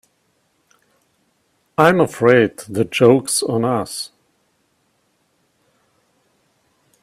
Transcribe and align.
I'm 1.77 2.01
afraid 2.01 2.57
the 2.67 2.83
joke's 2.85 3.43
on 3.43 3.63
us. 3.63 4.09